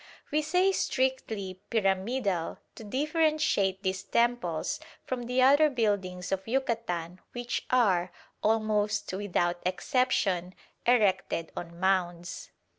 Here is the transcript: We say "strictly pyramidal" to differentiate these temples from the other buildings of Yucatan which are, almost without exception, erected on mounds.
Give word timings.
We 0.31 0.41
say 0.41 0.71
"strictly 0.71 1.59
pyramidal" 1.69 2.57
to 2.73 2.83
differentiate 2.83 3.83
these 3.83 4.01
temples 4.01 4.79
from 5.05 5.27
the 5.27 5.43
other 5.43 5.69
buildings 5.69 6.31
of 6.31 6.47
Yucatan 6.47 7.21
which 7.33 7.67
are, 7.69 8.11
almost 8.41 9.13
without 9.13 9.61
exception, 9.63 10.55
erected 10.87 11.51
on 11.55 11.79
mounds. 11.79 12.49